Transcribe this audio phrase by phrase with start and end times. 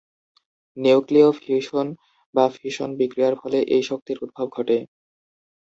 [0.77, 1.87] নিউক্লীয় ফিউশন
[2.35, 4.77] বা ফিশন বিক্রিয়ার ফলে এই শক্তির উদ্ভব ঘটে।